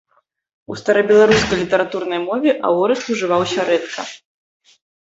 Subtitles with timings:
[0.71, 4.01] У старабеларускай літаратурнай мове аорыст ужываўся рэдка.